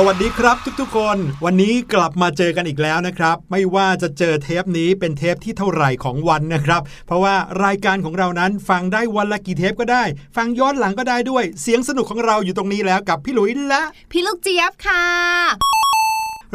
[0.00, 7.34] สวัสดีครับทุกๆคน วันนี้กลับมาเจอกันอีกแล้วนะครับ ไม่ว่าจะเจอเทปนี้เป็นเทปที่เท่าไหร่ของวันนะครับ เพราะว่า
[7.64, 10.04] รายการของเรานั้นฟังได้วันละกี่เทปก็ได้
[10.36, 15.04] ฟังย้อนหลังก็ได้ด้วย เสียงสนุกของเราอยู่ตรงนี้แล้วกับพี่หลุยและ พี่ลูกเจี๊ยบค่ะ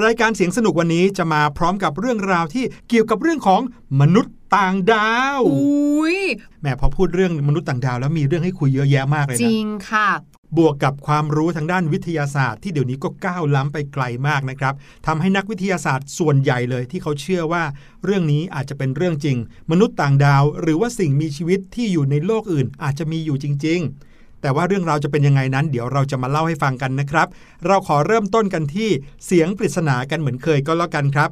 [0.04, 3.62] รายการเสียงสนุกวันนี้จะมาพร้อมกับเรื่องราวที่เกี่ยวกับเรื่องของ
[4.02, 6.20] มนุษย์ต่างดาวอุ้ย
[6.62, 10.10] แหมพอพูดเรื่องมนุษย์ต่างดาวแล้วมีเรื่องให้คุยเยอะแยะมากเลยจนะริงค่ะ
[10.58, 14.74] บวกกับความรู้ทางด้านวิทยาศาสตร์ที่เดี๋ยวนี้ก็ก้าวล้ำไปไกลมากนะครับ
[15.08, 17.64] ทำให้นักวิทยาศาสตร์ส่วนใหญ่เลยที่เขาเชื่อว่า
[18.06, 19.38] เรื่องนี้อาจจะเป็นเรื่องจริง
[19.72, 23.80] มนุษย์ต่างดาว หรือว่าสิ่งมีชีวิตที่อยู่ในโลกอื่น อาจจะมีอยู่จริง
[24.12, 27.28] ๆแต่ว่าเรื่องราวจะเป็นยังไงนั้น เดี๋ยวเราจะมาเล่าให้ฟังกันนะครับ
[27.66, 28.90] เราขอเริ่มต้นกันที่
[29.26, 31.30] เสียงปริศนากันเหมือนเคยก็แล้วกันครับ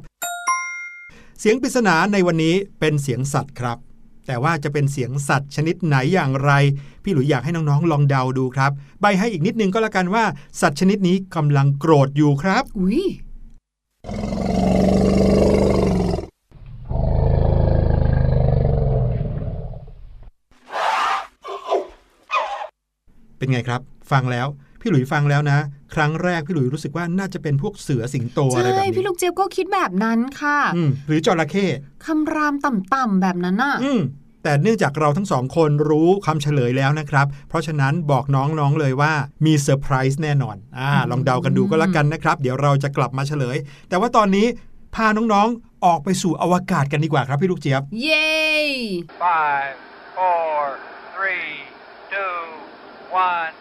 [1.40, 3.78] เสียงปริศนาในวันนี้เป็นเสียงสัตว์ครับ
[4.26, 6.52] แต่ว่าจะเป็นเสียงสัตว์ชนิดไหนอย่างไร
[7.02, 8.70] พี่หลุยอยากให้น้องๆ ลองเดาดูครับ
[9.00, 10.24] ใบให้อีกนิดนึงก็แล้วกันว่า
[10.60, 13.02] สัตว์ชนิดนี้กำลังโกรธอยู่ครับ อุ้ย
[23.38, 23.80] เป็นไงครับ
[24.10, 24.46] ฟังแล้ว
[24.82, 25.58] พี่หลุยฟังแล้วนะ
[25.94, 31.66] ครั้งแรกพี่หลุยรู้สึกว่าน่าจะเป็นพวกเสือสิงโตอะไรใช่แบบพี่นี้ลูกเจี๊ยบก็คิดแบบนั้นค่ะอืมหรือจระเข้
[32.06, 34.00] คำรามต่ำๆแบบนั้นน่ะอืม
[34.42, 39.12] แต่เนื่องจากเราทั้งสองคนรู้คำเฉลยแล้วนะครับ เพราะฉะนั้นบอกน้องๆเลยว่า
[39.44, 43.56] มีเซอร์ไพรส์แน่นอนอ่าลองเดากันดูก็แล้วกันนะครับ เดี๋ยวเราจะกลับมาเฉลย
[43.88, 44.46] แต่ว่าตอนนี้
[44.94, 48.30] พาน้องๆออกไปสู่อวกาศกันดีกว่าครับพี่ลูกเจี๊ยบ เย้
[49.22, 49.76] Five,
[50.16, 50.60] four,
[51.14, 51.52] three,
[52.12, 52.36] two,
[53.28, 53.52] one.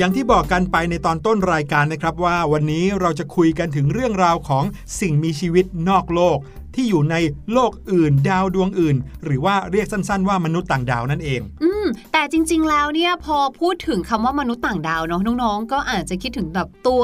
[0.00, 4.64] อย่างที่บอกกันไปในตอนต้นรายการนะครับว่าวันนี้เราจะคุยกันถึงเรื่องราวของ
[5.00, 6.38] สิ่งมีชีวิตนอกโลก
[6.74, 7.16] ที่อยู่ใน
[7.52, 17.02] โลกอื่น ดาวดวงอื่น หรือว่าเรียกสั้นๆ ว่ามนุษย์ต่างดาวนั่นเอง อืมแต่จริง ๆ แล้วเนี่ยพอพูดถึงคำว่ามนุษย์ต่างดาวเนาะน้องๆ ก็อาจจะคิดถึงแบบตัว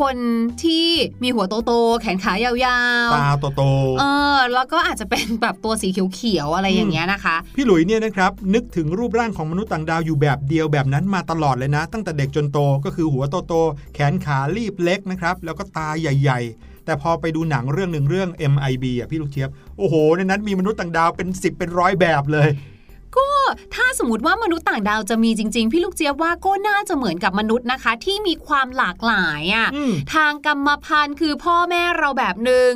[0.00, 0.16] คน
[0.62, 0.86] ที่
[1.22, 2.56] มีหัวโตๆแขนขายาว
[3.14, 4.04] ตาโตๆ เอ
[4.36, 22.48] อ แล้วก็อาจจะเป็นแบบตัวสีเขียวๆอะไรอย่างเงี้ยนะคะๆพี่หลุยเนี่ยนะครับ นึกถึงรูปร่างของมนุษย์ต่างดาวอยู่แบบเดียวแบบนั้นมาตลอดเลยนะ ตั้งแต่เด็กจนโตก็คือหัวโตๆ แขนขาลีบเล็กนะครับ แล้วก็ตาใหญ่ ๆแต่พอไปดูหนังเรื่องหนึ่งเรื่อง MIB อะพี่ลูกเทียบ โอ้โห ในนั้นมีมนุษย์ต่างดาวเป็น 10 เป็นร้อยแบบเลย
[23.16, 23.28] ก็
[23.74, 32.68] ถ้าสมมติว่ามนุษย์ต่างดาวจะมีจริง ๆ พี่ลูกเจี๊ยบว่าก็น่าจะเหมือนกับมนุษย์นะคะ ที่มีความหลากหลายอะ่ะอืมทางกรรมพันธุ์คือพ่อแม่เราแบบหนึ่ง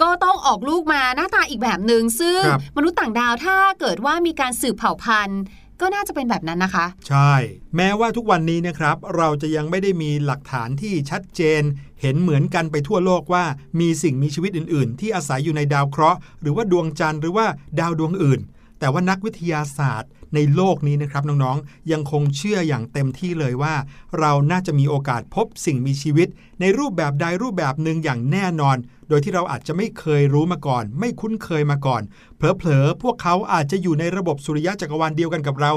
[0.00, 5.40] ก็ต้องออกลูกมาหน้าตาอีกแบบหนึ่งซึ่งครับมนุษย์ต่างดาวถ้าเกิดว่ามีการสืบเผ่าพันธุ์
[5.80, 7.32] ก็น่าจะเป็นแบบนั้นนะคะ ใช่
[7.76, 11.62] แม้ว่าทุกวันนี้นะครับ เราจะยังไม่ได้มีหลักฐานที่ชัดเจน
[12.00, 13.44] เห็นเหมือนกันไปทั่วโลกว่า
[13.80, 17.46] มีสิ่งมีชีวิตอื่น ๆ ที่อาศัยอยู่ในดาวเคราะห์ หรือว่าดวงจันทร์หรือว่า
[17.80, 18.40] ดาวดวงอื่น
[18.84, 23.74] แต่ว่านักวิทยาศาสตร์ในโลกนี้นะครับน้องๆ ยังคงเชื่ออย่างเต็มที่เลยว่า
[24.18, 26.28] เราน่าจะมีโอกาสพบสิ่งมีชีวิต
[26.60, 28.76] ในรูปแบบใดรูปแบบหนึ่งอย่างแน่นอน
[29.08, 32.02] โดยที่เราอาจจะไม่เคยรู้มาก่อน ไม่คุ้นเคยมาก่อน
[32.36, 35.72] เผลอๆ พวกเขาอาจจะอยู่ในระบบสุริยะจักรวาลเดียวกันกับเรา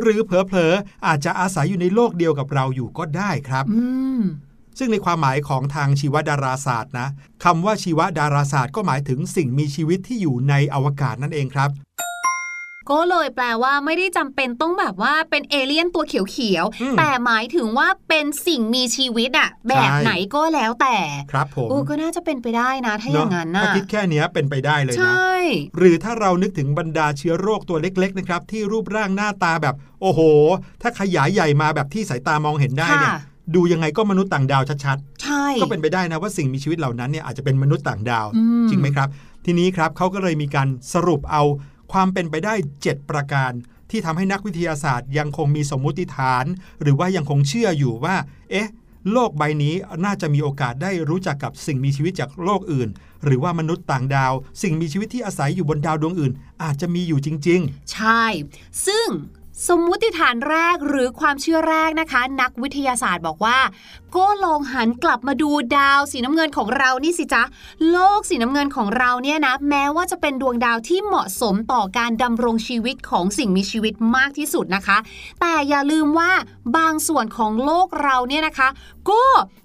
[0.00, 3.82] หรือเผลอๆ อาจจะอาศัยอยู่ในโลกเดียวกับเราอยู่ก็ได้ครับอื
[4.20, 4.22] ม
[4.78, 7.08] ซึ่งในความหมายของทางชีวดาราศาสตร์นะ
[7.44, 11.70] คำว่าชีวดาราศาสตร์ก็หมายถึงสิ่งมีชีวิตที่อยู่ในอวกาศนั่นเองครับ
[12.90, 20.96] ก็เลยแปลว่าไม่ได้จำเป็นต้องแบบว่าเป็นเอเลี่ยนตัวเขียวอืมๆแต่หมายถึงว่าเป็นสิ่งมีชีวิตอะแบบใช่ไหนก็แล้วแต่
[21.32, 25.32] ครับผมโอ้ก็น่าจะเป็นไปได้นะ ถ้าอย่างนั้นเะน่ะถ้าคิดแค่เนี้ยเป็นไปได้เลยใชนะ่
[25.78, 30.20] หรือถ้าเรานึกถึงบรรดาเชื้อโรคตัวเล็กๆนะครับที่รูปร่างหน้าตาแบบ โอ้โห
[30.82, 33.20] ถ้าขยายใหญ่มาแบบที่สายตามองเห็นได้เนี่ยค่ะ
[33.54, 39.08] ดูยังไงก็มนุษย์ต่างดาวชัดใช่ๆก็เป็นไปได้นะว่าสิ่งมีชีวิตเหล่านั้นเนี่ยอาจจะเป็นมนุษย์ต่างดาวอืมจริงไหมครับ
[39.44, 41.42] ทีนี้ครับเขาก็เลยมีการสรุปเอา
[41.92, 43.52] ความเป็นไปได้ 7 ประการ
[43.90, 46.44] ที่ทำให้นักวิทยาศาสตร์ยังคงมีสมมุติฐาน
[46.82, 48.16] หรือว่ายังคงเชื่ออยู่ว่า
[48.50, 48.68] เอ๊ะ
[49.12, 52.88] โลกใบนี้น่าจะมีโอกาสได้รู้จักกับสิ่งมีชีวิตจากโลกอื่น
[53.24, 57.60] หรือว่ามนุษย์ต่างดาว สิ่งมีชีวิตที่อาศัยอยู่บนดาวดวงอื่น อาจจะมีอยู่จริง
[57.92, 58.24] ใช่
[58.86, 59.08] ซึ่ง
[59.66, 63.58] สมมุติฐานแรกหรือความเชื่อแรกนะคะ นักวิทยาศาสตร์บอกว่า
[64.16, 67.42] ก็ลองหันกลับมาดูดาวสีน้ำเงินของเรานี่สิจ๊ะ
[67.90, 74.98] โลกสีน้ำเงินของเราเนี่ยนะ แม้ว่าจะเป็นดวงดาวที่เหมาะสมต่อการดำรงชีวิตของสิ่งมีชีวิตมากที่สุดนะคะ
[75.40, 76.32] แต่อย่าลืมว่า
[76.76, 78.68] บางส่วนของโลกเราเนี่ยนะคะ
[79.10, 79.24] ก็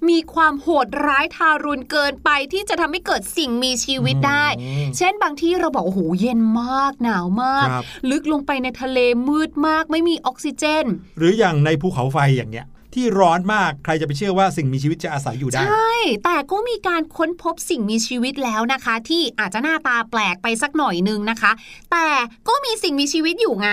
[0.10, 8.98] มีความโหดร้ายทารุณเกินไปที่จะทำให้เกิดสิ่งมีชีวิตได้อืมเช่นบางที่เราบอกโอ้โหเย็นมากหนาวมากครับลึกลงไปในทะเล
[9.28, 21.52] มืดมากไม่มีออกซิเจนๆหรืออย่างในภูเขาไฟอย่างเงี้ยที่ร้อนมากใครจะไปเชื่อว่าสิ่งมีชีวิตจะอาศัยอยู่ได้ ใช่ แต่ก็มีการค้นพบสิ่งมีชีวิตแล้วนะคะ ที่อาจจะหน้าตาแปลกไปสักหน่อยนึงนะคะ
[21.92, 22.08] แต่
[22.48, 23.68] ก็มีสิ่งมีชีวิตอยู่ไง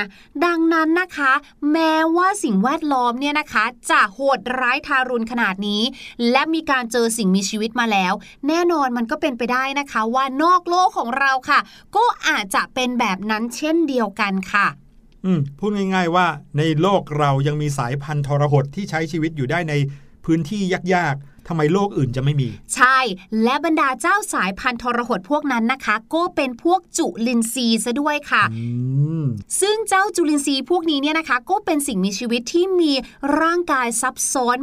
[0.46, 1.32] ดังนั้นนะคะ
[1.72, 5.82] แม้ว่าสิ่งแวดล้อมเนี่ยนะคะ จะโหดร้ายทารุณขนาดนี้
[6.30, 8.12] และมีการเจอสิ่งมีชีวิตมาแล้ว
[8.48, 11.60] แน่นอนมันก็เป็นไปได้นะคะ ว่านอกโลกของเราค่ะ
[11.96, 14.68] ก็อาจจะเป็นแบบนั้นเช่นเดียวกันค่ะ
[15.24, 16.26] อืมพูดง่ายๆว่า
[16.58, 19.74] ในโลกเรายังมีสายพันธุ์ทรหดที่ใช้ชีวิตอยู่ได้ใน
[20.24, 20.60] พื้นที่
[20.94, 21.16] ยาก
[21.50, 22.98] ทำไมโลกอื่นจะไม่มี ใช่
[23.42, 28.64] และบรรดาเจ้าสายพันธุ์ทรหดพวกนั้นนะคะ ก็เป็นพวกจุลินทรีย์ซะด้วยค่ะอื
[29.22, 29.24] ม
[29.60, 32.92] ซึ่งเจ้าจุลินทรีย์พวกนี้เนี่ยนะคะ ก็เป็นสิ่งมีชีวิตที่มี
[33.40, 34.56] ร่างกายซับซ้อน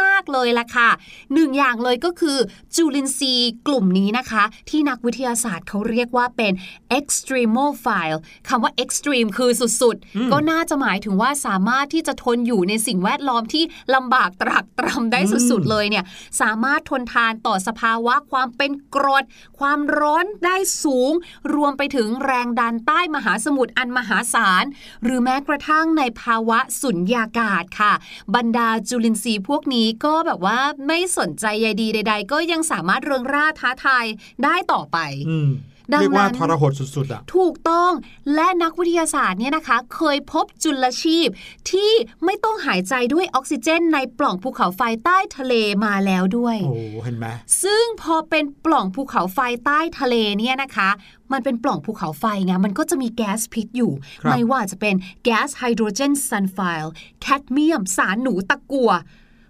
[0.00, 0.90] มากๆๆๆเลยล่ะค่ะ
[1.34, 2.38] หนึ่งอย่างเลยก็คือ
[2.76, 6.52] จุลินทรีย์กลุ่มนี้นะคะ ที่นักวิทยาศาสตร์เขาเรียกว่าเป็น
[6.98, 8.18] extremophile
[8.48, 16.06] คำว่า extreme คือสุดๆ ก็น่าจะหมายถึงว่าสามารถที่จะทนอยู่ในสิ่งแวดล้อมที่ลำบากตรักตรำได้สุดๆเลยเนี่ย
[16.40, 19.24] สามารถทนทานต่อสภาวะความเป็นกรด
[19.58, 21.12] ความร้อนได้สูง
[21.54, 24.64] รวมไปถึงแรงดันใต้มหาสมุทรอันมหาศาล
[25.02, 27.92] หรือแม้กระทั่งในภาวะสุญญากาศค่ะ
[28.34, 34.04] บรรดาจุลินทรีย์พวกนี้ก็แบบว่าไม่สนใจใยดีใด ๆ ก็ยังสามารถเริงร่าท้าทาย
[34.44, 34.98] ได้ต่อไป
[35.30, 35.38] อื
[35.92, 37.92] ดังนั้นเรียกว่าทรหดสุดๆอะถูกต้อง
[38.34, 41.28] และนักวิทยาศาสตร์เนี่ยนะคะ เคยพบจุลชีพ
[41.70, 41.92] ที่
[42.24, 47.26] ไม่ต้องหายใจด้วยออกซิเจน ในปล่องภูเขาไฟใต้ทะเลมาแล้วด้วยโอ้เห็นไหม
[47.62, 50.90] ซึ่งพอเป็นปล่องภูเขาไฟใต้ทะเลเนี่ยนะคะ
[51.32, 58.90] มันเป็นปล่องภูเขาไฟไงมันก็จะมีแก๊สพิษอยู่ครับไม่ว่าจะเป็นแก๊สไฮโดรเจนซัลไฟด์แคดเมียม สารหนูตะกัว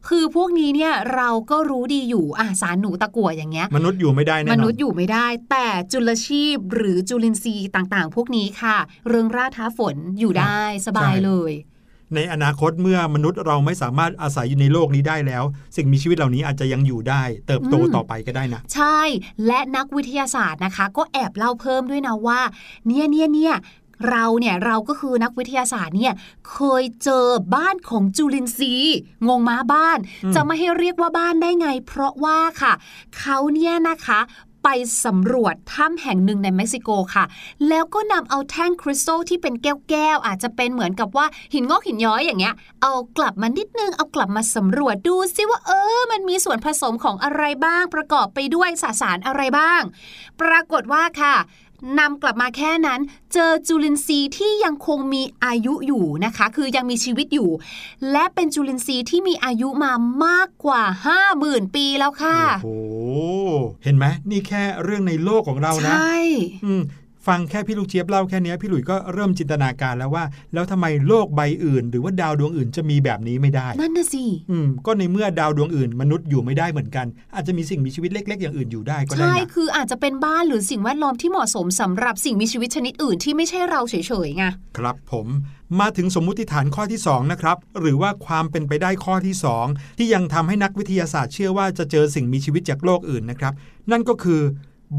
[0.08, 8.76] คือพวกนี้เนี่ยเราก็รู้ดีอยู่อะสารหนูตะกัวอย่างเงี้ย มนุษย์อยู่ไม่ได้แน่นมอนนุษย์อยู่ไม่ได้ แต่จุลชีพหรือจุลินทรีย์ต่างๆ พวกนี้ค่ะ
[9.08, 11.52] เริงร่าท้าฝนอยู่ได้สบายเลย
[12.16, 15.44] ในอนาคตเมื่อมนุษย์เราไม่สามารถอาศัยอยู่ในโลกนี้ได้แล้ว
[15.76, 19.00] สิ่งมีชีวิตเหล่านี้อาจจะยังอยู่ได้ เติบโตอืมต่อไปก็ได้นะ ใช่
[19.46, 22.40] และนักวิทยาศาสตร์นะคะ ก็แอบเล่าเพิ่มด้วยนะว่า
[22.86, 23.54] เนี่ยเนี่ยเนี่ย
[24.08, 26.14] เราเนี่ยเราก็คือนักวิทยาศาสตร์เนี่ย
[26.50, 28.96] เคยเจอบ้านของจุลินทรีย์
[29.28, 32.72] งงมาบ้านอืมจะไม่ให้เรียกว่าบ้านได้ไง เพราะว่าค่ะ
[33.18, 34.20] เขาเนี่ยนะคะ
[34.66, 37.24] ไปสำรวจถ้ำแห่งหนึ่งในเม็กซิโกค่ะ
[37.68, 49.82] แล้วก็นำเอาแท่งคริสตัลที่เป็นแก้วๆ อาจจะเป็นเหมือนกับว่าหินงอกหินย้อยอย่างเงี้ย เอากลับมานิดนึง เอากลับมาสำรวจดูซิว่าเออ มันมีส่วนผสมของอะไรบ้าง ประกอบไปด้วยสสารอะไรบ้าง
[50.40, 51.34] ปรากฏว่าค่ะ
[51.98, 53.00] นำกลับมาแค่นั้น
[53.32, 57.50] เจอจุลินทรีย์ที่ยังคงมีอายุอยู่นะคะ คือยังมีชีวิตอยู่
[58.12, 59.92] และเป็นจุลินทรีย์ที่มีอายุมา
[60.24, 60.82] มากกว่า
[61.28, 62.94] 50,000 ปีแล้วค่ะ โอ้โห
[63.84, 66.16] เห็นไหมนี่แค่เรื่องในโลกของเรานะ ใช่
[66.66, 66.82] อืม
[67.26, 70.24] ฟังแค่พี่ลูกเจี๊ยบเล่าแค่เนี้ยพี่หลุยส์ก็เริ่มจินตนาการแล้วว่า
[70.54, 83.94] แล้วทำไมโลกใบอื่น หรือว่าดาวดวงอื่นจะมีแบบนี้ไม่ได้นั่นน่ะสิอืมก็ในเมื่อดาวดวงอื่น มนุษย์อยู่ไม่ได้เหมือนกัน อาจจะมีสิ่งมีชีวิตเล็ก ๆ อย่างอื่นอยู่ได้ก็ได้ใช่นะคืออาจจะเป็นบ้านหรือสิ่งแวดล้อมที่เหมาะสมสำหรับสิ่งมีชีวิตชนิดอื่นที่ไม่ใช่เราเฉ
[84.26, 84.44] ยๆไง
[84.78, 85.26] ครับผม
[85.80, 89.34] มาถึงสมมุติฐานข้อที่2นะครับหรือว่าความเป็นไปได้ข้อที่
[89.66, 93.52] 2 ที่ยังทำให้นักวิทยาศาสตร์เชื่อว่าจะเจอสิ่งมีชีวิตจากโลกอื่นนะครับ
[93.90, 94.40] นั่นก็คือ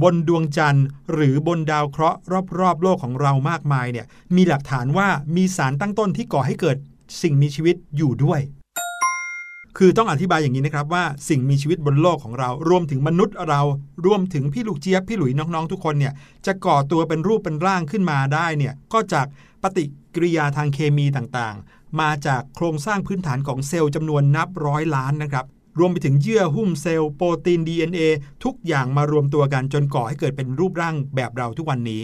[0.02, 2.20] บนดวงจันทร์ หรือบนดาวเคราะห์
[2.60, 6.78] รอบๆ โลกของเรามากมายเนี่ยมีหลักฐานว่ามีสารตั้งต้นที่ก่อให้เกิด
[7.22, 8.42] สิ่งมีชีวิตอยู่ด้วย
[9.78, 13.62] คือต้องอธิบายอย่างนี้นะครับว่าสิ่งมีชีวิตบนโลกของเรา รวมถึงมนุษย์เรา
[14.06, 16.14] รวมถึงพี่ลูกเจี๊ยบ พี่หลุยน้องๆ ทุกคนเนี่ย
[16.46, 19.28] จะก่อตัวเป็นรูปเป็นร่างขึ้นมาได้เนี่ยก็จาก
[19.64, 19.84] ปฏิ
[20.16, 25.46] กิริยาทางเคมีต่างๆ มาจากโครงสร้างพื้นฐานของเซลล์จำนวนนับร้อยล้านนะครับ
[25.80, 28.02] รวมไปถึงเยื่อหุ้มเซลล์โปรตีน DNA
[28.44, 32.04] ทุกอย่างมารวมตัวกันจนก่อให้เกิดเป็นรูปร่างแบบเราทุกวันนี้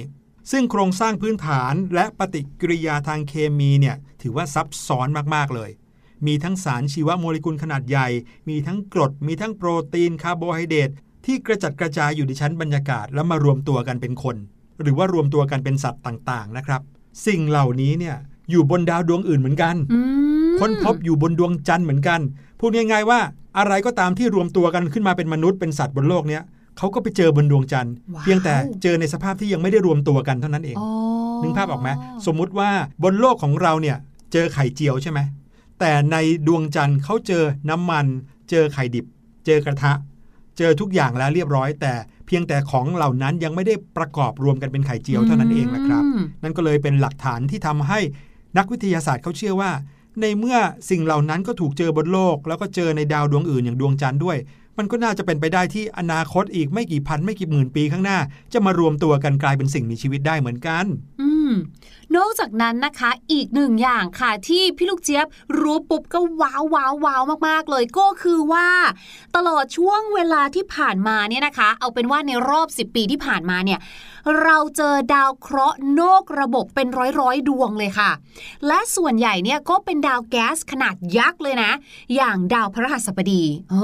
[0.51, 5.71] ซึ่งโครงสร้างพื้นฐานและปฏิกิริยาทางเคมีเนี่ยถือว่าซับซ้อนมากๆเลย
[6.27, 8.07] มีทั้งสารชีวโมเลกุลขนาดใหญ่
[8.49, 10.89] มีทั้งกรด มีทั้งโปรตีนคาร์โบไฮเดรต
[11.25, 14.35] ที่กระจัดกระจายอยู่ในชั้นบรรยากาศแล้วมารวมตัวกันเป็นคน
[14.81, 16.81] หรือว่ารวมตัวกันเป็นสัตว์ต่างๆนะครับ
[17.27, 18.15] สิ่งเหล่านี้เนี่ย
[18.51, 19.99] อยู่บนดาวดวงอื่นเหมือนกันอื
[20.51, 22.21] มค้นพบอยู่บนดวงจันทร์เหมือนกัน
[22.59, 23.19] พูดง่ายๆว่า
[23.57, 26.43] อะไรก็ตามที่รวมตัวกันขึ้นมาเป็นมนุษย์เป็นสัตว์บนโลกเนี้ย
[26.77, 30.89] เขาก็ไปเจอบนดวงจันทร์ว้าวเพียงแต่เจอในสภาพที่ยังไม่ได้รวมตัวกันเท่านั้นเองอ๋อ
[31.41, 31.89] นึกภาพออกไหม
[32.25, 32.69] สมมุติว่า
[33.03, 33.97] บนโลกของเราเนี่ย
[34.33, 35.19] เจอไข่เจียวใช่ไหม
[35.79, 38.05] แต่ในดวงจันทร์เขาเจอน้ำมัน
[38.49, 39.05] เจอไข่ดิบ
[39.45, 39.91] เจอกระทะ
[40.57, 41.93] เจอทุกอย่างแล้วเรียบร้อย แต่
[42.27, 47.99] เพียงแต่ของเหล่านั้นยังไม่ได้ประกอบรวมกันเป็นไข่เจียวเท่านั้นเองนะครับมนั่นก็เลยเป็นหลักฐานที่ทำให้
[48.57, 49.71] นักวิทยาศาสตร์เขาเชื่อว่า
[50.21, 50.57] ในเมื่อ
[50.89, 54.37] สิ่งเหล่านั้นก็ถูกเจอบนโลก แล้วก็เจอในดาวดวงอื่นอย่างดวงจันทร์ด้วย
[54.77, 58.19] มันก็น่าจะเป็นไปได้ที่อนาคตอีกไม่กี่พันไม่กี่หมื่นปีข้างหน้า
[58.53, 60.85] จะมารวมตัวกันกลายเป็นสิ่งมีชีวิตได้เหมือนกัน
[61.21, 61.51] อืม
[62.15, 65.25] นอกจากนั้นนะคะอีกหนึ่งอย่างค่ะที่พี่ลูกเจี๊ยบ
[65.59, 68.67] รู้ปุ๊บก็ว้าวว้าวว้าวมากๆ เลยก็คือว่า
[69.35, 73.79] ตลอดช่วงเวลาที่ผ่านมาเนี่ยนะคะ เอาเป็นว่าในรอบ 10 ปีที่ผ่านมาเนี่ย
[74.43, 78.11] เราเจอดาวเคราะห์นอกระบบเป็นร้อยร้อยๆ ดวงเลยค่ะ
[78.67, 81.71] และส่วนใหญ่เนี่ยก็เป็นดาวแก๊สขนาดยักษ์เลยนะ
[82.15, 83.83] อย่างดาวพฤหัสบดีอ๋อ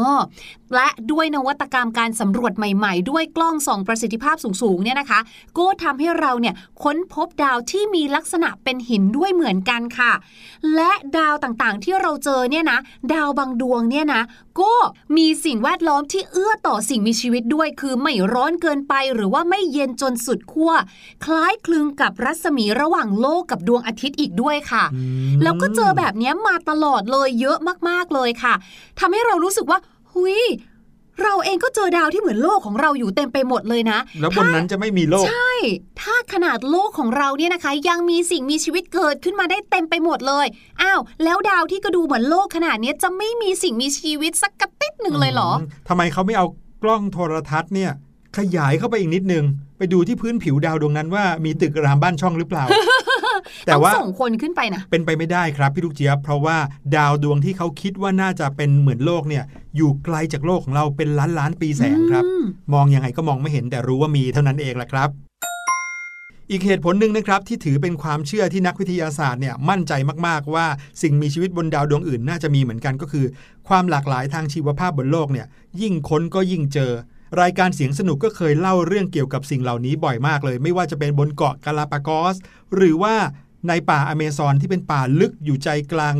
[0.75, 5.19] และด้วยนวัตกรรมการสำรวจใหม่ๆ ด้วยกล้องส่องประสิทธิภาพสูงๆเนี่ยนะคะ
[5.57, 10.13] ก็ทำให้เราเนี่ยค้นพบดาวที่มีลักษณะเป็นหินด้วยเหมือนกันค่ะ
[10.75, 12.79] และดาวต่างๆที่เราเจอเนี่ยนะ
[13.13, 14.21] ดาวบางดวงเนี่ยนะ
[14.61, 14.73] ก็
[15.17, 20.71] มีสิ่งแวดล้อมที่เอื้อต่อสิ่งมีชีวิตด้วย คือไม่ร้อนเกินไปหรือว่าไม่เย็นจนสุดขั้ว
[21.25, 24.83] คล้ายคลึงกับรัศมีระหว่างโลกกับดวงอาทิตย์อีกด้วยค่ะ
[25.43, 27.57] แล้วก็เจอแบบเนี้ยมาตลอดเลยเยอะ
[27.89, 28.53] มากๆเลยค่ะ
[28.99, 29.79] ทำให้เรารู้สึกว่า
[30.13, 30.39] หุย
[31.21, 35.51] เราเองก็เจอดาวที่เหมือนโลกของเราอยู่เต็มไปหมดเลยนะ แล้วบนนั้นจะไม่มีโลก ใช่
[36.01, 40.45] ถ้าขนาดโลกของเราเนี่ยนะคะ ยังมีสิ่งมีชีวิตเกิดขึ้นมาได้เต็มไปหมดเลย
[40.81, 46.45] อ้าว แล้วดาวที่ก็ดูเหมือนโลกขนาดเนี้ยจะไม่มีสิ่งมีชีวิตสักกระติดหนึ่งเลยเหรอมทำไมเขาไม่เอา
[46.83, 47.91] กล้องโทรทัศน์เนี่ย
[48.37, 49.45] ขยายเข้าไปอีกนิดนึง
[49.77, 52.65] ไปดูที่พื้นผิวดาวดวงนั้นว่ามีตึกรามบ้านช่องหรือเปล่า
[53.65, 56.57] แต่ต้องว่าส่งคนขึ้นไปนะเป็นไปไม่ได้ครับพี่ลูกเจี๊ยบเพราะว่า
[56.95, 59.43] ดาวดวงที่เขาคิดว่าน่าจะเป็นเหมือนโลกเนี่ย
[59.75, 65.09] อยู่ไกลจากโลกของเราเป็นล้านล้านปีแสงครับอืมมองยังไงก็มองไม่เห็นแต่รู้ว่ามีเท่านั้นเองแหละครับ
[66.51, 69.93] อีกเหตุผลหนึ่งนะครับที่ถือเป็นความเชื่อที่นักวิทยาศาสตร์เนี่ยมั่นใจ
[70.27, 70.65] มาก ๆ ว่า
[71.01, 73.25] สิ่งมีชีวิตบนดาวดวงอื่นน่าจะมีเหมือนกันก็คือ
[73.67, 75.47] ความหลากหลายทางชีวภาพบนโลกเนี่ย
[75.81, 76.91] ยิ่งค้นก็ยิ่งเจอ
[77.41, 82.35] รายการเสียงสนุกก็เคยเล่าเรื่องเกี่ยวกับสิ่งเหล่านี้บ่อยมากเลย ไม่ว่าจะเป็นบนเกาะกาลาปากอส
[82.75, 83.15] หรือว่า
[83.67, 86.15] ในป่าอเมซอนที่เป็นป่าลึกอยู่ใจกลาง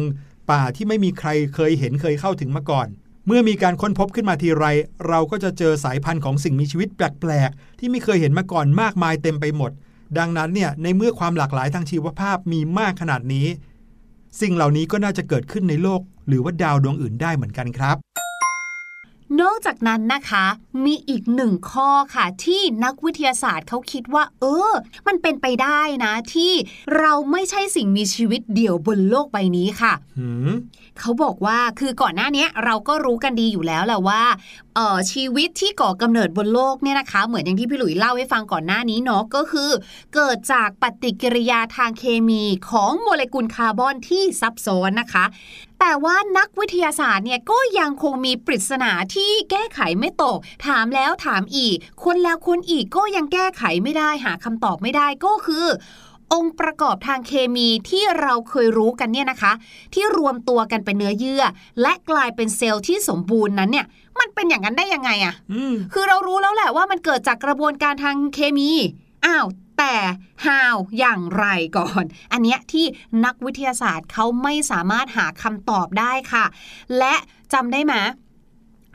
[0.51, 2.87] ป่าที่ไม่มีใครเคยเห็นเคยเข้าถึงมาก่อน
[3.27, 4.65] เมื่อมีการค้นพบขึ้นมาทีไร
[5.07, 9.71] เราก็จะเจอสายพันธุ์ของสิ่งมีชีวิตแปลกๆ ที่ไม่เคยเห็นมาก่อนมากมายเต็มไปหมด
[10.17, 13.47] ดังนั้นเนี่ยในเมื่อความหลากหลายทางชีวภาพมีมากขนาดนี้
[14.41, 17.97] สิ่งเหล่านี้ก็น่าจะเกิดขึ้นในโลก หรือว่าดาวดวงอื่นได้เหมือนกันครับ
[19.41, 20.45] นอกจากนั้นนะคะ
[20.85, 24.73] มีอีกหนึ่งข้อค่ะที่นักวิทยาศาสตร์เขาคิดว่า เออ
[25.07, 26.53] มันเป็นไปได้นะที่
[26.97, 30.51] เราไม่ใช่สิ่งมีชีวิตเดี่ยวบนโลกใบนี้ค่ะหืม
[30.99, 34.21] เขาบอกว่าคือก่อนหน้านี้เราก็รู้กันดีอยู่แล้วแหละว่า
[34.75, 39.69] เอ่อชีวิตที่ก่อกำเนิดบนโลกเนี่ยนะคะ เหมือนอย่างที่พี่หลุยเล่าให้ฟังก่อนหน้านี้เนาะก็คือ
[40.13, 45.25] เกิดจากปฏิกิริยาทางเคมีของโมเลกุลคาร์บอนที่ซับซ้อนนะคะ
[45.79, 55.67] แต่ว่านักวิทยาศาสตร์เนี่ยก็ยังคงมีปริศนาที่แก้ไขไม่ตก ถามแล้วถามอีก คนแล้วคนอีกก็ยังแก้ไขไม่ได้หาคำตอบไม่ได้ก็คือ
[56.33, 59.51] องค์ประกอบทางเคมีที่เราเคยรู้กันเนี่ยนะคะ
[59.93, 61.43] ที่รวมตัวกันเป็นเนื้อเยื่อ
[61.81, 63.85] และกลายเป็นเซลล์ที่สมบูรณ์นั้นเนี่ย
[64.19, 68.71] มันเป็นอย่างนั้นได้ยังไงอะอืมคือเรารู้แล้วแหละว่ามันเกิดจากกระบวนการทางเคมี
[69.25, 69.47] อ้าว
[69.77, 69.95] แต่
[70.45, 71.45] how อย่างไร
[71.77, 72.85] ก่อน อันเนี้ยที่
[73.25, 76.45] นักวิทยาศาสตร์เขาไม่สามารถหาคำตอบได้ค่ะ
[76.97, 77.15] และ
[77.53, 77.93] จำได้ไหม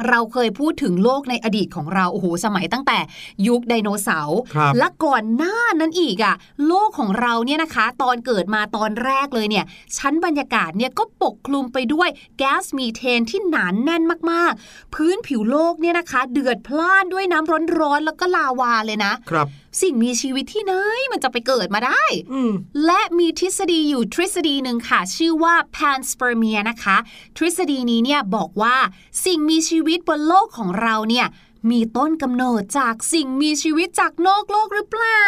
[0.08, 2.98] เราเคยพูดถึงโลกในอดีตของเราโอ้โหสมัยตั้งแต่
[3.46, 6.34] ยุคไดโนเสาร์ครับและก่อนหน้านั้นอีกอะ
[6.66, 9.64] โลกของเราเนี่ยนะคะ ตอนเกิดมาตอนแรกเลยเนี่ย
[9.98, 12.08] ชั้นบรรยากาศเนี่ยก็ปกคลุมไปด้วย
[12.38, 19.48] แก๊สมีเทนที่หนานแน่นมากๆ พื้นผิวโลกเนี่ยนะคะ เดือดพล่านด้วยน้ำร้อนๆแล้วก็ลาวาเลยนะครับ
[19.80, 20.72] สิ่งมีชีวิตที่ไหน
[21.12, 22.52] มันจะไปเกิดมาได้อืม
[22.86, 26.96] และมีทฤษฎีอยู่ทฤษฎีหนึ่งค่ะ ชื่อว่า panspermia นะคะ
[27.36, 28.76] ทฤษฎีนี้เนี่ยบอกว่า
[29.24, 31.26] สิ่งมีชีวิตบนโลกของเราเนี่ย
[31.70, 35.26] มีต้นกำเนิดจากสิ่งมีชีวิตจากนอกโลกหรือเปล่า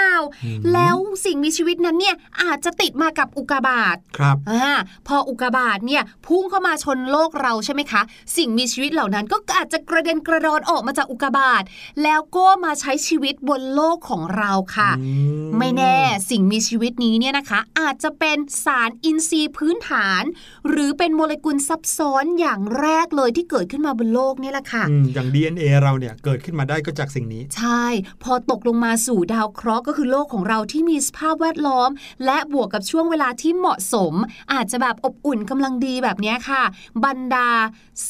[0.72, 4.70] แล้วสิ่งมีชีวิตนั้นเนี่ยอาจจะติดมากับอุกกาบาตครับอ่า
[5.08, 8.02] พออุกกาบาตเนี่ยพุ่งเข้ามาชนโลกเราใช่ไหมคะ
[8.36, 11.62] สิ่งมีชีวิตเหล่านั้นก็อาจจะกระเด็นกระดอนออกมาจากอุกกาบาต
[12.02, 15.12] แล้วก็มาใช้ชีวิตบนโลกของเราค่ะอื
[15.58, 15.98] ไม่แน่
[16.30, 20.22] สิ่งมีชีวิตนี้เนี่ยนะคะ อาจจะเป็นสารอินทรีย์พื้นฐาน
[20.68, 27.84] หรือเป็นโมเลกุลซับซ้อนอย่างแรกเลยที่เกิดขึ้นมาบนโลกเนี่ยแหละค่ะอืมอย่าง DNA เราเนี่ยเกิดขึ้นมาได้ก็จากสิ่งนี้ ใช่
[28.22, 31.90] พอตกลงมาสู่ดาวเคราะห์ก็คือโลกของเราที่มีสภาพแวดล้อม
[32.24, 34.14] และบวกกับช่วงเวลาที่เหมาะสม
[34.52, 36.62] อาจจะแบบอบอุ่นกำลังดีแบบเนี้ยค่ะ
[37.04, 37.48] บรรดา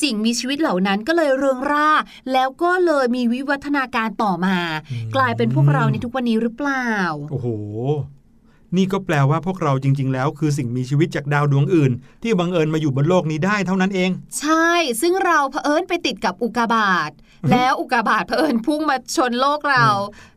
[0.01, 1.91] สิ่งมีชีวิตเหล่านั้นก็เลยเริงร่า
[2.33, 4.57] แล้วก็เลยมีวิวัฒนาการต่อมา
[4.91, 6.89] อืมกลายเป็นพวกเราในทุกวันนี้หรือเปล่า
[7.31, 7.49] โอ้โห
[8.77, 14.69] นี่ก็แปลว่าพวกเราจริง ๆ แล้วคือสิ่งมีชีวิตจากดาวดวงอื่น ที่บังเอิญมาอยู่บนโลกนี้ได้เท่านั้นเอง ใช่
[15.01, 17.11] ซึ่งเราเผอิญไปติดกับอุกกาบาต
[17.51, 19.87] แล้วอุกกาบาตเผอิญพุ่งมาชนโลกเรา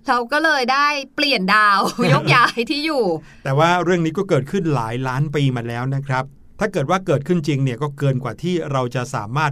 [0.08, 1.80] เราก็เลยได้เปลี่ยนดาว
[2.14, 3.06] ยกย้ายที่อยู่
[3.44, 6.24] แต่ว่าเรื่องนี้ก็เกิดขึ้นหลายล้านปีมาแล้วนะครับ
[6.60, 9.52] ถ้าเกิดว่าเกิดขึ้นจริงเนี่ยก็เกินกว่าที่เราจะสามารถ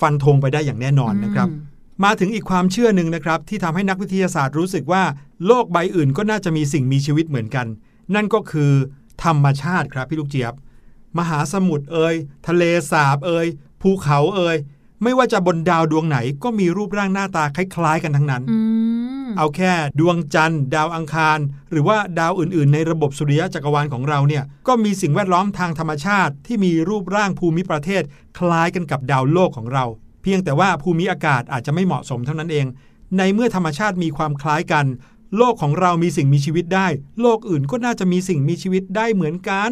[0.00, 1.68] ฟันธงไปได้อย่างแน่นอนนะครับอืม
[2.04, 5.02] มาถึงอีกความเชื่อหนึ่งนะครับ ที่ทำให้นักวิทยาศาสตร์รู้สึกว่า
[5.46, 7.66] โลกใบอื่นก็น่าจะมีสิ่งมีชีวิตเหมือนกัน
[8.14, 8.72] นั่นก็คือ
[9.24, 10.54] ธรรมชาติครับพี่ลูกเจี๊ยบ
[11.18, 12.14] มหาสมุทรเอ่ย
[12.48, 13.46] ทะเลสาบเอ่ย
[13.82, 14.56] ภูเขาเอ่ย
[15.02, 18.58] ไม่ว่าจะบนดาวดวงไหนก็มีรูปร่างหน้าตาคล้าย ๆ กันทั้งนั้นอื
[19.26, 21.38] มเอาแค่ดวงจันทร์ ดาวอังคาร
[21.70, 28.02] หรือว่าดาวอื่นๆ ในระบบสุริยะจักรวาลของเราเนี่ยก็มีสิ่งแวดล้อมทางธรรมชาติ ที่มีรูปร่างภูมิประเทศ
[28.38, 29.84] คล้ายกันกับดาวโลกของเรา
[30.22, 32.66] เพียงแต่ว่าภูมิอากาศอาจจะไม่เหมาะสมเท่านั้นเอง
[33.18, 34.86] ในเมื่อธรรมชาติมีความคล้ายกัน
[35.36, 36.86] โลกของเรามีสิ่งมีชีวิตได้
[37.20, 39.70] โลกอื่นก็น่าจะมีสิ่งมีชีวิตได้เหมือนกัน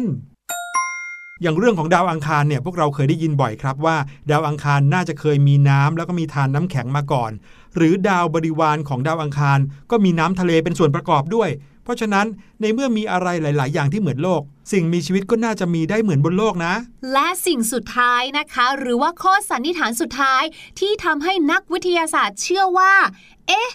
[1.41, 3.97] อย่างเรื่องของดาวอังคารเนี่ยพวกเราเคยได้ยินบ่อยครับว่า
[4.31, 7.31] ดาวอังคารน่าจะเคยมีน้ำแล้วก็มีทานน้ำแข็งมาก่อน
[7.75, 9.59] หรือดาวบริวารของดาวอังคาร
[9.91, 11.49] ก็มีน้ำทะเลเป็นส่วนประกอบด้วย
[11.83, 12.27] เพราะฉะนั้น
[12.61, 16.73] ในเมื่อมีอะไรหลาย ๆ อย่างที่เหมือนโลก สิ่งมีชีวิตก็น่าจะมีได้เหมือนบนโลกนะ
[17.13, 20.43] และสิ่งสุดท้ายนะคะ หรือว่าข้อสันนิษฐานสุดท้าย
[20.79, 22.93] ที่ทำให้นักวิทยาศาสตร์เชื่อว่า
[23.47, 23.69] เอ๊ะ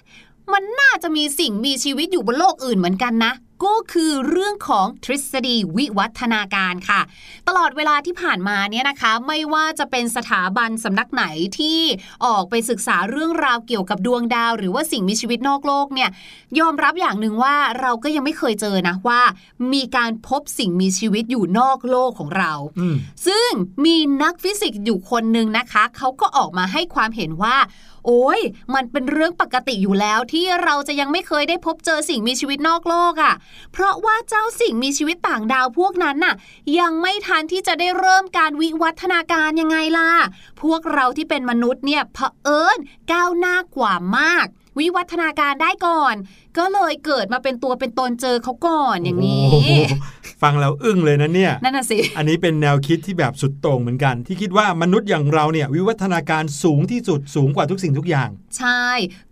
[0.53, 3.33] มันน่าจะมีสิ่งมีชีวิตอยู่บนโลกอื่นเหมือนกันนะ
[3.65, 7.01] ก็คือเรื่องของทฤษฎีวิวัฒนาการค่ะ
[7.49, 11.25] ตลอดเวลาที่ผ่านมาเนี่ยนะคะ ไม่ว่าจะเป็นสถาบันสำนักไหน
[11.59, 11.81] ที่
[12.25, 16.11] ออกไปศึกษาเรื่องราวเกี่ยวกับดวงดาว หรือว่าสิ่งมีชีวิตนอกโลกเนี่ย
[16.59, 19.21] ยอมรับอย่างหนึ่งว่าเราก็ยังไม่เคยเจอนะว่า
[19.73, 23.49] มีการพบสิ่งมีชีวิตอยู่นอกโลกของเราอืมซึ่ง
[23.85, 27.57] มีนักฟิสิกส์อยู่คนหนึ่งนะคะเขาก็ออกมาให้ความเห็นว่า
[28.07, 28.41] โอ้ย
[28.75, 33.35] มันเป็นเรื่องปกติอยู่แล้วที่เราจะยังไม่เคยได้พบเจอสิ่งมีชีวิตนอกโลกอะ่ะ
[33.73, 36.35] เพราะว่าเจ้าสิ่งมีชีวิตต่างดาวพวกนั้นน่ะ
[36.79, 40.11] ยังไม่ทันที่จะได้เริ่มการวิวัฒนาการยังไงล่ะ
[40.63, 42.79] พวกเราที่เป็นมนุษย์เนี่ยเผอิญ
[43.13, 44.47] ก้าวหน้ากว่ามาก
[44.79, 46.15] วิวัฒนาการได้ก่อน
[46.59, 49.71] ก็เลยเกิดมาเป็นตัวเป็นตนเจอเขาก่อนอย่างนี้โอ้โห
[50.43, 58.87] ฟังแล้วอึ้งเลยนะเนี่ยนั่นน่ะสิอันนี้เป็นแนวคิดที่แบบสุดโต่งเหมือนกัน ที่คิดว่ามนุษย์อย่างเราเนี่ยวิวัฒนาการสูงที่สุดสูงกว่าทุกสิ่งทุกอย่าง ใช่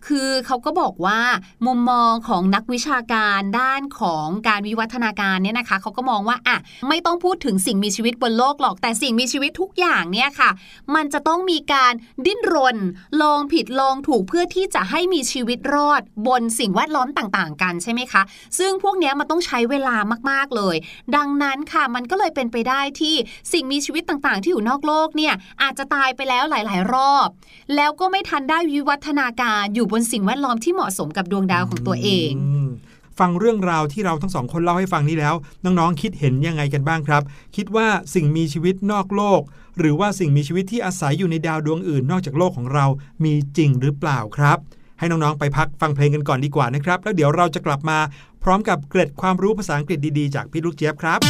[0.06, 1.20] คือเขาก็บอกว่า
[1.66, 6.56] มุมมองของนักวิชาการด้านของการวิวัฒนาการเนี่ยนะคะเขาก็มองว่าอะ
[6.88, 10.50] ไม่ต้องพูดถึงสิ่งมีชีวิตบนโลกหรอกแต่สิ่งมีชีวิตทุกอย่างเนี่ยค่ะ
[10.94, 11.92] มันจะต้องมีการ
[12.26, 12.76] ดิ้นรน
[13.22, 18.22] ลองผิดลองถูกเพื่อที่จะให้มีชีวิตรอดบนสิ่งแวดล้อมต่างๆ กันใช่ไหมคะ
[18.58, 19.96] ซึ่งพวกนี้มันต้องใช้เวลา
[20.30, 20.76] มากๆเลย
[21.16, 23.14] ดังนั้นค่ะมันก็เลยเป็นไปได้ที่
[23.52, 27.28] สิ่งมีชีวิตต่างๆ ที่อยู่นอกโลกเนี่ยอาจจะตายไปแล้วหลาย ๆ รอบ
[27.76, 32.32] แล้วก็ไม่ทันได้วิวัฒนาการอยู่บนสิ่งแวดล้อมที่เหมาะสมกับดวงดาวของตัวเอง
[33.20, 37.22] ฟังเรื่องราวที่เราทั้งสองคนเล่าให้ฟังนี้แล้ว น้องๆคิดเห็นยังไงกันบ้างครับ
[37.56, 39.42] คิดว่าสิ่งมีชีวิตนอกโลก
[39.78, 42.86] หรือว่าสิ่งมีชีวิตที่อาศัยอยู่ในดาวดวงอื่น นอกจากโลกของเรา
[43.24, 44.58] มีจริงหรือเปล่าครับ
[45.02, 47.98] ให้น้องๆ ไปพักฟังเพลงกันก่อนดีกว่านะครับ แล้วเดี๋ยวเราจะกลับมา
[48.42, 51.20] พร้อมกับเกร็ดความรู้ภาษาอังกฤษดีๆ จากพี่ลูกเจี๊ยบครับ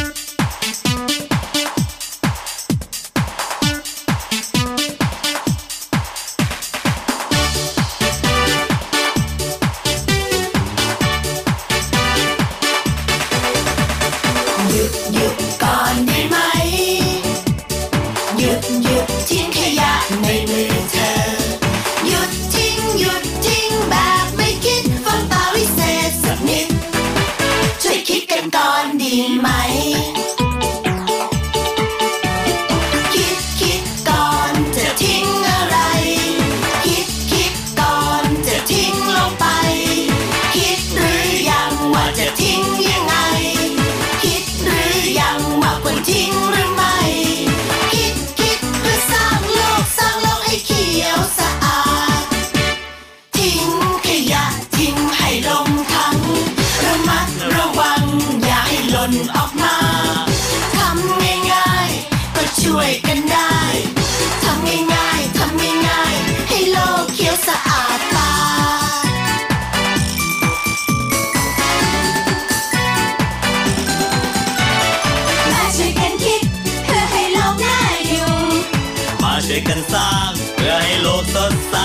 [79.53, 81.75] ช่วยกันสร้าง เพื่อให้โลกสดใส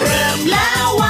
[0.00, 1.02] เริ่มแล้วว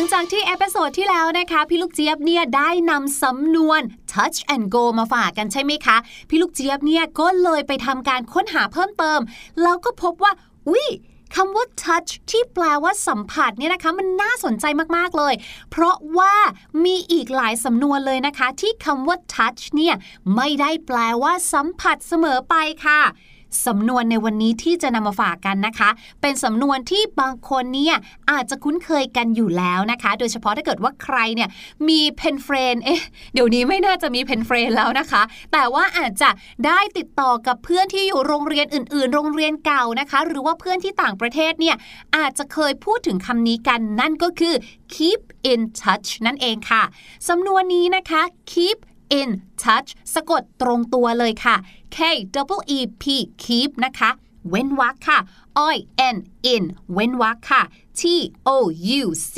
[0.00, 3.80] งจากที่ episode ที่แล้วนะคะ พี่ลูกเจี๊ยบเนี่ยได้นำสำนวน
[4.12, 5.96] touch and go มาฝากกันใช่ไหมคะ
[6.28, 9.20] พี่ลูกเจี๊ยบเนี่ยก็เลยไปทำการค้นหาเพิ่มเติม
[9.62, 10.32] แล้วก็พบว่า
[10.68, 10.86] อุ๊ย
[11.34, 14.64] คำว่า touch ที่แปลว่าสัมผัสเนี่ยนะคะ มันน่าสนใจ
[14.96, 15.34] มาก ๆ เลย
[15.70, 16.34] เพราะว่า
[16.84, 19.94] มีอีกหลายสำนวนเลยนะคะ ที่คำว่า touch เนี่ย
[20.36, 23.00] ไม่ได้แปลว่าสัมผัสเสมอไปค่ะ
[23.66, 27.96] สำนวนในวันนี้ที่จะนำมาฝากกันนะคะ เป็นสำนวนที่บางคนเนี่ย
[28.30, 31.48] อาจจะคุ้นเคยกันอยู่แล้วนะคะ โดยเฉพาะถ้าเกิดว่าใครเนี่ย
[31.88, 33.02] มี pen friend เอ๊ะ
[33.34, 36.30] เดี๋ยวนี้ไม่น่าจะมี pen friend แล้วนะคะ แต่ว่าอาจจะ
[36.66, 41.76] ได้ติดต่อกับเพื่อนที่อยู่โรงเรียนอื่น ๆ โรงเรียนเก่านะคะ หรือว่าเพื่อนที่ต่างประเทศเนี่ย
[42.16, 44.54] อาจจะเคยพูดถึงคำนี้กันนั่นก็คือ
[44.94, 45.20] keep
[45.52, 46.82] in touch นั่นเองค่ะ
[47.28, 48.78] สำนวนนี้นะคะ keep
[49.20, 49.30] in
[49.62, 51.56] touch สะกดตรงตัวเลยค่ะ
[51.96, 51.98] K
[52.34, 53.04] double E P
[53.42, 54.10] keep นะคะ
[54.48, 55.18] เว้นวรรคค่ะ
[55.74, 55.76] I
[56.14, 56.16] N
[56.54, 57.62] in เว้นวรรคค่ะ
[57.98, 58.02] T
[58.54, 58.56] O
[59.00, 59.34] U C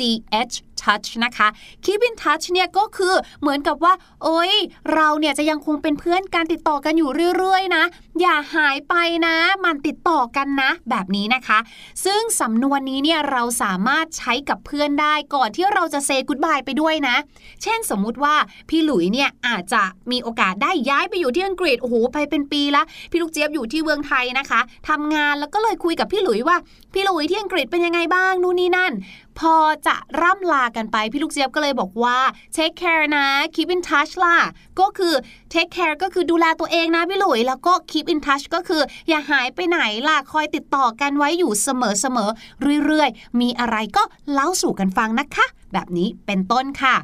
[0.51, 0.55] H
[0.85, 1.47] touch นะคะ
[1.85, 3.93] keep in touch เนี่ยก็คือเหมือนกับว่า
[4.23, 4.53] โอ้ย
[4.93, 7.83] เราเนี่ยจะยังคงเป็นเพื่อนการติดต่อกันอยู่เรื่อยๆนะ
[8.21, 8.93] อย่าหายไป
[9.25, 11.59] นะ มันติดต่อกันนะ แบบนี้นะคะ
[12.05, 17.15] ซึ่งสำนวนนี้เนี่ยเราสามารถใช้กับเพื่อนได้ก่อนที่เราจะเซ g ุ o บายไปด้วยนะ
[17.63, 18.35] เช่นสมมุติว่า
[18.69, 26.57] พี่หลุยเนี่ยอาจจะมีโอกาสได้ย้ายไปอยู่ที่อังกฤษโอ้โหไปเป็นปีละพี่ลูกเจี๊ยบอยู่ที่เมืองไทยนะคะทำงานแล้วก็เลยคุยกับพี่หลุยว่า
[26.93, 28.93] พี่ลุยที่อังกฤษเป็นยังไงบ้างนู่นนี่นั่น
[29.39, 29.55] พอ
[29.87, 32.17] จะร่ำลากันไป พี่ลูกเจี๊ยบก็เลยบอกว่า
[32.55, 34.37] take care นะ keep in touch ล่ะ
[34.79, 35.13] ก็คือ
[35.53, 46.95] take care ก็คือดูแลตัวเองนะพี่ลุย แล้วก็ keep in touch ก็คือ อย่าหายไปไหนล่ะ คอยติดต่อกันไว้อยู่เสมอๆเรื่อยๆ มีอะไรก็เล่าสู่กันฟังนะคะ แบบนี้เป็นต้นค่ะ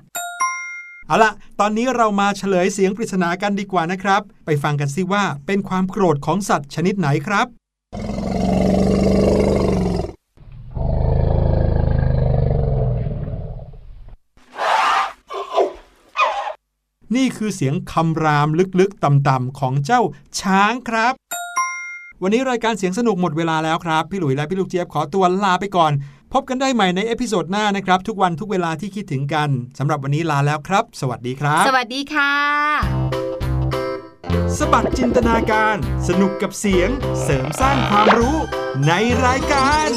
[1.08, 7.48] เอาละตอนนี้เรามาเฉลยเสียงปริศนากันดีกว่านะครับ ไปฟังกันสิว่าเป็นความโกรธของสัตว์ชนิดไหนครับ
[17.16, 18.48] นี่คือเสียงคำราม
[18.80, 20.02] ลึกๆต่ำๆของเจ้า
[20.40, 21.14] ช้างครับ
[22.22, 25.92] วันนี้รายการเสียงสนุกหมดเวลาแล้วครับ พี่หลุยและพี่ลูกเจี๊ยบขอตัวลาไปก่อน
[26.34, 32.34] พบกันได้ใหม่ใน episode หน้านะครับ ทุกวันทุกเวลาที่คิดถึงกันสำหรับวันนี้ลาแล้วครับ สวัสดีครับ สวัสดีค่ะ
[34.58, 35.76] สะบัดจินตนาการ
[36.08, 36.90] สนุกกับเสียง
[37.24, 38.38] เสริมสร้างความรู้
[38.88, 38.92] ใน
[39.26, 39.90] รายการ